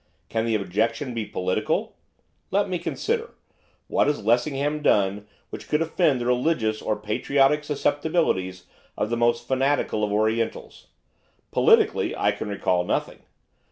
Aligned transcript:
Can 0.29 0.45
the 0.47 0.55
objection 0.55 1.13
be 1.13 1.27
political? 1.27 1.95
Let 2.49 2.67
me 2.67 2.79
consider, 2.79 3.35
what 3.85 4.07
has 4.07 4.25
Lessingham 4.25 4.81
done 4.81 5.27
which 5.51 5.69
could 5.69 5.79
offend 5.79 6.19
the 6.19 6.25
religious 6.25 6.81
or 6.81 6.95
patriotic 6.95 7.63
susceptibilities 7.63 8.65
of 8.97 9.11
the 9.11 9.17
most 9.17 9.47
fanatical 9.47 10.03
of 10.03 10.11
Orientals? 10.11 10.87
Politically, 11.51 12.15
I 12.15 12.31
can 12.31 12.49
recall 12.49 12.83
nothing. 12.83 13.19